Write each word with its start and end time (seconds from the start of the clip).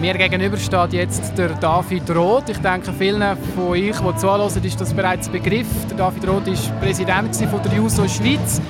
Mir 0.00 0.12
gegenüber 0.12 0.58
steht 0.58 0.92
jetzt 0.92 1.38
der 1.38 1.54
David 1.54 2.10
Roth. 2.14 2.50
Ich 2.50 2.58
denke, 2.58 2.92
vielen 2.92 3.36
von 3.54 3.68
euch, 3.68 3.98
die 3.98 4.16
zuhören, 4.16 4.64
ist 4.64 4.80
das 4.80 4.92
bereits 4.92 5.28
Begriff. 5.28 5.66
Der 5.88 5.96
David 5.96 6.28
Roth 6.28 6.46
war 6.46 6.80
Präsident 6.80 7.40
der 7.40 7.72
JUSO 7.72 8.06
Schweiz. 8.06 8.60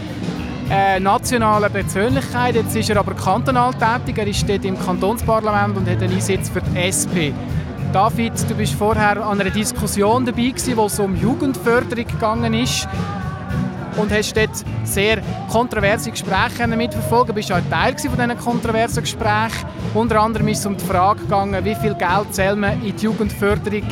Eine 0.71 1.01
nationale 1.01 1.69
Persönlichkeit. 1.69 2.55
Jetzt 2.55 2.77
ist 2.77 2.91
er 2.91 2.99
aber 2.99 3.15
kantonal 3.15 3.73
tätig. 3.75 4.19
Er 4.19 4.27
ist 4.29 4.49
dort 4.49 4.65
im 4.65 4.79
Kantonsparlament 4.79 5.77
und 5.77 5.91
hat 5.91 6.01
einen 6.01 6.15
Einsatz 6.15 6.49
für 6.49 6.61
die 6.61 6.79
SP. 6.79 7.35
David, 7.93 8.33
du 8.49 8.55
bist 8.55 8.75
vorher 8.75 9.27
an 9.27 9.41
einer 9.41 9.51
Diskussion 9.51 10.25
dabei, 10.25 10.51
gewesen, 10.51 10.77
wo 10.77 10.87
es 10.87 10.99
um 11.01 11.17
Jugendförderung 11.17 12.55
ist 12.55 12.89
und 13.97 14.13
hast 14.13 14.37
dort 14.37 14.65
sehr 14.85 15.23
kontroverse 15.51 16.11
Gespräche 16.11 16.67
mitverfolgt. 16.67 17.31
Du 17.31 17.35
bist 17.35 17.51
auch 17.53 17.61
Teil 17.71 17.97
von 17.99 18.11
diesen 18.13 18.39
kontroversen 18.39 19.03
Gesprächen. 19.03 19.67
Unter 19.95 20.21
anderem 20.21 20.49
ist 20.49 20.61
es 20.61 20.67
um 20.67 20.77
die 20.77 20.85
Frage 20.85 21.21
gegangen, 21.21 21.65
wie 21.65 21.75
viel 21.75 21.95
Geld 21.95 22.35
soll 22.35 22.57
man 22.57 22.83
in 22.83 22.97
die 22.97 23.05
Jugendförderung 23.05 23.83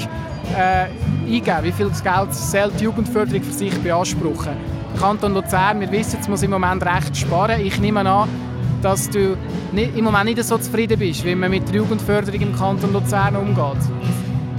äh, 0.56 0.86
eingeben, 1.26 1.62
wie 1.62 1.72
viel 1.72 1.90
Geld 1.90 2.34
soll 2.34 2.70
die 2.78 2.84
Jugendförderung 2.84 3.42
für 3.42 3.52
sich 3.52 3.74
beanspruchen. 3.78 4.52
Der 4.92 5.00
Kanton 5.00 5.34
Luzern, 5.34 5.80
wir 5.80 5.90
wissen, 5.90 6.18
es 6.20 6.28
muss 6.28 6.42
im 6.42 6.50
Moment 6.50 6.84
recht 6.84 7.16
sparen. 7.16 7.60
Ich 7.60 7.80
nehme 7.80 8.08
an, 8.08 8.28
dass 8.82 9.08
du 9.10 9.36
nicht, 9.72 9.96
im 9.96 10.04
Moment 10.04 10.26
nicht 10.26 10.44
so 10.44 10.58
zufrieden 10.58 10.98
bist, 10.98 11.24
wie 11.24 11.34
man 11.34 11.50
mit 11.50 11.66
der 11.68 11.76
Jugendförderung 11.76 12.40
im 12.40 12.54
Kanton 12.54 12.92
Luzern 12.92 13.34
umgeht. 13.34 13.82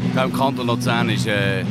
Ich 0.06 0.12
glaube, 0.12 0.30
im 0.30 0.36
Kanton 0.36 0.68
Luzern 0.68 1.10
ist 1.10 1.28
äh, 1.28 1.64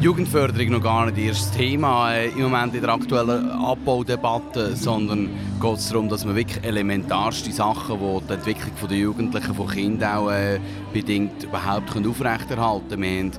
Jugendförderung 0.00 0.72
noch 0.72 0.82
gar 0.82 1.10
nicht 1.10 1.30
das 1.30 1.50
Thema 1.52 2.12
äh, 2.12 2.28
im 2.28 2.42
Moment 2.42 2.74
in 2.74 2.82
der 2.82 2.90
aktuellen 2.92 3.50
Abbaudebatte, 3.50 4.76
sondern 4.76 5.30
geht 5.58 5.78
es 5.78 5.88
darum, 5.88 6.10
dass 6.10 6.24
man 6.26 6.36
wirklich 6.36 6.62
elementarste 6.62 7.50
Sachen, 7.50 7.98
die 7.98 8.26
die 8.26 8.32
Entwicklung 8.34 8.88
der 8.90 8.98
Jugendlichen, 8.98 9.54
von 9.54 9.66
Kindern 9.66 10.18
auch 10.18 10.30
äh, 10.30 10.60
bedingt, 10.92 11.44
überhaupt 11.44 11.96
aufrechterhalten 11.96 13.00
können. 13.00 13.32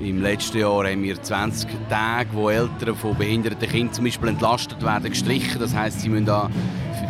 Im 0.00 0.20
letzten 0.20 0.58
Jahr 0.58 0.84
haben 0.84 1.02
wir 1.02 1.20
20 1.20 1.70
Tage, 1.88 2.28
wo 2.32 2.50
Eltern 2.50 2.94
von 2.94 3.16
behinderten 3.16 3.68
Kindern 3.68 3.94
zum 3.94 4.04
Beispiel 4.04 4.28
entlastet 4.28 4.82
werden, 4.82 5.08
gestrichen. 5.08 5.60
Das 5.60 5.74
heisst, 5.74 6.00
sie 6.00 6.10
müssen, 6.10 6.26
da, 6.26 6.50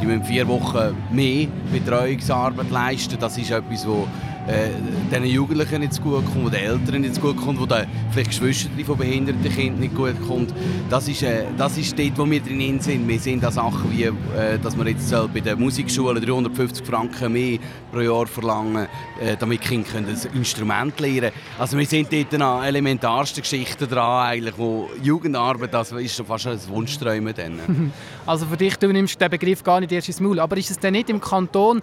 die 0.00 0.06
müssen 0.06 0.24
vier 0.24 0.46
Wochen 0.46 0.96
mehr 1.10 1.48
Betreuungsarbeit 1.72 2.70
leisten. 2.70 3.16
Das 3.18 3.36
ist 3.36 3.50
etwas, 3.50 3.82
das 3.82 4.06
äh, 4.46 4.70
den 5.10 5.24
Jugendlichen 5.24 5.80
nicht 5.80 6.02
gut 6.02 6.24
kommt, 6.32 6.52
den 6.52 6.64
Eltern 6.64 7.00
nicht 7.02 7.14
zu 7.14 7.20
gut 7.20 7.36
kommt, 7.36 7.60
wo 7.60 7.66
den 7.66 7.86
vielleicht 8.10 8.30
Geschwistern 8.30 8.84
von 8.84 8.96
behinderten 8.96 9.52
Kindern 9.52 9.80
nicht 9.80 9.94
gut 9.94 10.20
kommt. 10.26 10.52
Das 10.90 11.08
ist, 11.08 11.22
äh, 11.22 11.44
das 11.56 11.78
ist 11.78 11.98
dort, 11.98 12.18
wo 12.18 12.28
wir 12.28 12.40
drin 12.40 12.80
sind. 12.80 13.06
Wir 13.06 13.18
sehen 13.18 13.40
da 13.40 13.50
Sachen 13.50 13.92
wie, 13.92 14.04
äh, 14.04 14.58
dass 14.62 14.76
wir 14.76 14.88
jetzt 14.88 15.14
bei 15.32 15.40
den 15.40 15.60
Musikschulen 15.60 16.24
350 16.24 16.84
Franken 16.84 17.32
mehr 17.32 17.58
pro 17.92 18.00
Jahr 18.00 18.26
verlangen, 18.26 18.88
äh, 19.20 19.36
damit 19.38 19.60
Kinder 19.60 19.88
können 19.88 20.06
das 20.10 20.24
Instrument 20.26 20.98
lernen 20.98 21.20
können. 21.20 21.32
Also 21.58 21.78
wir 21.78 21.86
sind 21.86 22.12
dort 22.12 22.40
an 22.40 22.64
elementarsten 22.64 23.42
Geschichten 23.42 23.88
dran, 23.88 24.26
eigentlich, 24.26 24.58
wo 24.58 24.90
Jugendarbeit, 25.02 25.72
das 25.72 25.92
ist 25.92 26.16
schon 26.16 26.26
fast 26.26 26.46
ein 26.46 26.58
Wunschträumen. 26.68 27.32
Also 28.24 28.46
für 28.46 28.56
dich, 28.56 28.76
du 28.76 28.86
nimmst 28.92 29.20
den 29.20 29.30
Begriff 29.30 29.64
gar 29.64 29.80
nicht 29.80 29.90
erst 29.90 30.06
ins 30.06 30.20
Maul. 30.20 30.38
Aber 30.38 30.56
ist 30.56 30.70
es 30.70 30.78
denn 30.78 30.92
nicht 30.92 31.10
im 31.10 31.20
Kanton 31.20 31.82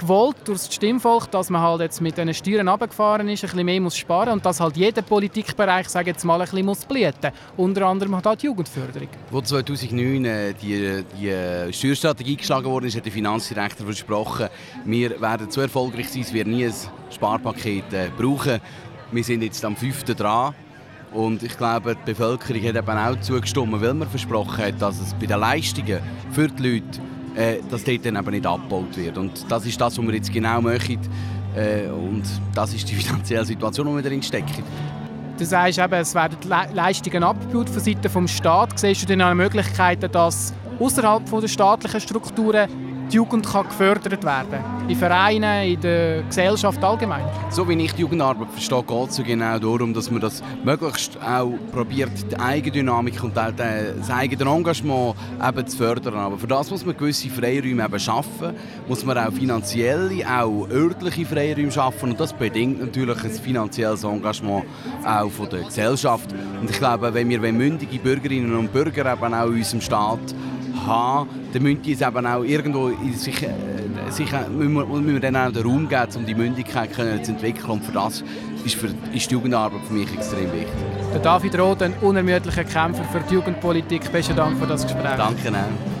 gewollt 0.00 0.36
durch 0.46 0.60
das 0.60 0.74
Stimmvolk, 0.74 1.30
dass 1.30 1.50
man 1.50 1.60
halt 1.60 1.82
jetzt 1.82 2.00
mit 2.00 2.16
den 2.16 2.32
Steuern 2.32 2.68
runtergefahren 2.68 3.28
ist, 3.28 3.44
ein 3.44 3.50
bisschen 3.50 3.66
mehr 3.66 3.80
muss 3.80 3.96
sparen 3.96 4.30
und 4.30 4.44
dass 4.44 4.58
halt 4.58 4.76
jeder 4.76 5.02
Politikbereich, 5.02 5.88
sage 5.88 6.10
jetzt 6.10 6.24
mal, 6.24 6.40
ein 6.40 6.40
bisschen 6.40 6.66
muss 6.66 6.84
blüten. 6.84 7.30
Unter 7.56 7.86
anderem 7.86 8.16
halt 8.16 8.42
die 8.42 8.46
Jugendförderung. 8.46 9.08
Wo 9.30 9.40
2009 9.40 10.24
äh, 10.24 10.54
die, 10.54 11.04
die 11.18 11.28
äh, 11.28 11.72
Steuerstrategie 11.72 12.36
geschlagen 12.36 12.66
wurde, 12.66 12.88
hat 12.88 13.04
der 13.04 13.12
Finanzdirektor 13.12 13.84
versprochen, 13.84 14.48
wir 14.84 15.20
werden 15.20 15.50
so 15.50 15.60
erfolgreich 15.60 16.08
sein, 16.08 16.24
wir 16.32 16.44
nie 16.44 16.66
ein 16.66 16.74
Sparpaket 17.10 17.92
äh, 17.92 18.08
brauchen. 18.16 18.60
Wir 19.12 19.24
sind 19.24 19.42
jetzt 19.42 19.64
am 19.64 19.76
5. 19.76 20.04
dran. 20.04 20.54
Und 21.12 21.42
ich 21.42 21.56
glaube, 21.56 21.96
die 21.96 22.12
Bevölkerung 22.12 22.62
hat 22.62 22.76
eben 22.76 22.98
auch 22.98 23.20
zugestimmt, 23.20 23.80
weil 23.80 23.94
man 23.94 24.08
versprochen 24.08 24.58
hat, 24.64 24.80
dass 24.80 25.00
es 25.00 25.12
bei 25.14 25.26
den 25.26 25.40
Leistungen 25.40 25.98
für 26.30 26.46
die 26.46 26.74
Leute 26.74 27.00
äh, 27.36 27.58
dass 27.70 27.84
dort 27.84 28.04
dann 28.04 28.16
eben 28.16 28.30
nicht 28.30 28.46
abgebaut 28.46 28.96
wird. 28.96 29.18
Und 29.18 29.44
das 29.48 29.66
ist 29.66 29.80
das, 29.80 29.98
was 29.98 30.06
wir 30.06 30.14
jetzt 30.14 30.32
genau 30.32 30.60
möchten. 30.60 30.98
Äh, 31.54 31.88
und 31.88 32.22
das 32.54 32.74
ist 32.74 32.88
die 32.88 32.94
finanzielle 32.96 33.44
Situation, 33.44 33.86
in 33.86 33.94
der 33.94 34.04
wir 34.04 34.10
drin 34.10 34.22
stecken. 34.22 34.64
Du 35.38 35.46
sagst 35.46 35.78
eben, 35.78 35.94
es 35.94 36.14
werden 36.14 36.36
Leistungen 36.74 37.22
abgebaut 37.22 37.70
von 37.70 37.80
Seiten 37.80 38.02
des 38.02 38.30
Staates. 38.30 38.80
Siehst 38.82 39.02
du 39.02 39.06
denn 39.06 39.22
auch 39.22 39.34
Möglichkeiten, 39.34 40.12
dass 40.12 40.52
außerhalb 40.78 41.40
der 41.40 41.48
staatlichen 41.48 42.00
Strukturen 42.00 42.68
die 43.10 43.16
Jugend 43.16 43.46
kann 43.46 43.66
gefördert 43.66 44.22
werden 44.24 44.60
In 44.88 44.96
Vereinen, 44.96 45.68
in 45.68 45.80
der 45.80 46.22
Gesellschaft 46.22 46.82
allgemein. 46.82 47.24
So 47.50 47.68
wie 47.68 47.74
ich 47.74 47.92
die 47.92 48.02
Jugendarbeit 48.02 48.50
verstehe, 48.50 48.82
geht 48.82 49.08
es 49.10 49.22
genau 49.22 49.58
darum, 49.58 49.92
dass 49.92 50.10
man 50.10 50.20
das 50.20 50.42
möglichst 50.64 51.18
auch 51.20 51.52
probiert, 51.72 52.10
die 52.30 52.36
Eigendynamik 52.36 53.22
und 53.22 53.36
auch 53.38 53.50
das 53.56 54.10
eigene 54.10 54.50
Engagement 54.50 55.16
eben 55.46 55.66
zu 55.66 55.76
fördern. 55.76 56.14
Aber 56.14 56.38
für 56.38 56.46
das 56.46 56.70
muss 56.70 56.84
man 56.84 56.96
gewisse 56.96 57.28
Freiräume 57.28 57.84
eben 57.84 57.98
schaffen, 57.98 58.54
muss 58.88 59.04
man 59.04 59.18
auch 59.18 59.32
finanzielle, 59.32 60.24
auch 60.26 60.68
örtliche 60.70 61.26
Freiräume 61.26 61.72
schaffen 61.72 62.10
und 62.10 62.20
das 62.20 62.32
bedingt 62.32 62.80
natürlich 62.80 63.24
ein 63.24 63.30
finanzielles 63.30 64.04
Engagement 64.04 64.64
auch 65.04 65.30
von 65.30 65.48
der 65.48 65.62
Gesellschaft. 65.62 66.32
Und 66.60 66.70
ich 66.70 66.78
glaube, 66.78 67.12
wenn 67.12 67.28
wir 67.28 67.40
mündige 67.40 67.98
Bürgerinnen 67.98 68.54
und 68.54 68.72
Bürger 68.72 69.12
eben 69.12 69.34
auch 69.34 69.46
in 69.46 69.54
unserem 69.54 69.80
Staat 69.80 70.34
haben, 70.86 71.28
dann 71.52 71.62
müssen 71.62 71.82
die 71.82 71.92
es 71.92 72.00
eben 72.00 72.26
auch 72.26 72.42
irgendwo 72.42 72.88
in 72.88 73.14
sich, 73.14 73.42
äh, 73.42 73.50
sich 74.10 74.32
äh, 74.32 74.48
müssen, 74.48 74.72
wir, 74.74 74.86
müssen 74.86 75.12
wir 75.12 75.20
dann 75.20 75.36
auch 75.36 75.52
den 75.52 75.62
Raum 75.62 75.88
geben, 75.88 76.08
um 76.16 76.26
die 76.26 76.34
Mündigkeit 76.34 76.92
können 76.92 77.22
zu 77.22 77.32
entwickeln. 77.32 77.70
Und 77.70 77.84
für 77.84 77.92
das 77.92 78.24
ist, 78.64 78.74
für, 78.74 78.88
ist 79.12 79.30
die 79.30 79.34
Jugendarbeit 79.34 79.80
für 79.86 79.94
mich 79.94 80.12
extrem 80.12 80.52
wichtig. 80.52 80.68
Der 81.12 81.20
David 81.20 81.58
Roth, 81.58 81.82
ein 81.82 81.94
unermüdlicher 82.00 82.64
Kämpfer 82.64 83.04
für 83.04 83.20
die 83.28 83.34
Jugendpolitik. 83.34 84.10
Besten 84.12 84.36
Dank 84.36 84.58
für 84.58 84.66
das 84.66 84.82
Gespräch. 84.84 85.16
Danke 85.16 85.50
auch. 85.50 86.00